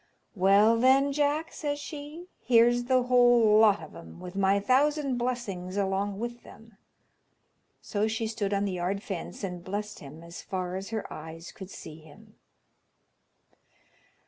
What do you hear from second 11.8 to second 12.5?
him.